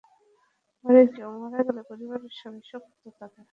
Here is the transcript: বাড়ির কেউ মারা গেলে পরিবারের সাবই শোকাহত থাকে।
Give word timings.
বাড়ির 0.85 1.07
কেউ 1.15 1.29
মারা 1.41 1.59
গেলে 1.67 1.81
পরিবারের 1.89 2.33
সাবই 2.39 2.61
শোকাহত 2.69 3.05
থাকে। 3.19 3.41